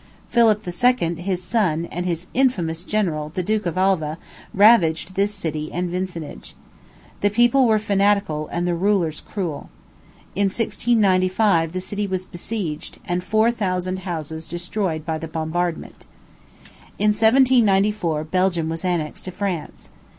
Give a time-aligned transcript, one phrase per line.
[0.29, 4.17] Philip II., his son, and his infamous general, the Duke of Alva,
[4.51, 6.55] ravaged this city and vicinage.
[7.19, 9.69] The people were fanatical, and the rulers cruel.
[10.35, 16.07] In 1695, the city was besieged, and four thousand houses destroyed by the bombardment.
[16.97, 19.89] In 1794, Belgium was annexed to France.